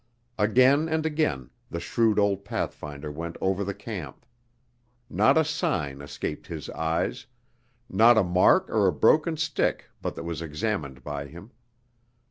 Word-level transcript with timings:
Again 0.39 0.89
and 0.89 1.05
again 1.05 1.51
the 1.69 1.79
shrewd 1.79 2.17
old 2.17 2.43
pathfinder 2.43 3.11
went 3.11 3.37
over 3.39 3.63
the 3.63 3.75
camp. 3.75 4.25
Not 5.11 5.37
a 5.37 5.43
sign 5.45 6.01
escaped 6.01 6.47
his 6.47 6.71
eyes, 6.71 7.27
not 7.87 8.17
a 8.17 8.23
mark 8.23 8.67
or 8.71 8.87
a 8.87 8.91
broken 8.93 9.37
stick 9.37 9.91
but 10.01 10.15
that 10.15 10.23
was 10.23 10.41
examined 10.41 11.03
by 11.03 11.27
him. 11.27 11.51